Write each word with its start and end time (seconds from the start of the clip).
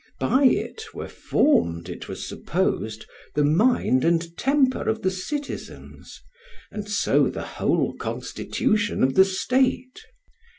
By 0.19 0.45
it 0.45 0.95
were 0.95 1.07
formed, 1.07 1.87
it 1.87 2.09
was 2.09 2.27
supposed, 2.27 3.05
the 3.35 3.43
mind 3.43 4.03
and 4.03 4.35
temper 4.35 4.89
of 4.89 5.03
the 5.03 5.11
citizens, 5.11 6.23
and 6.71 6.89
so 6.89 7.29
the 7.29 7.45
whole 7.45 7.93
constitution 7.93 9.03
of 9.03 9.13
the 9.13 9.25
state. 9.25 10.01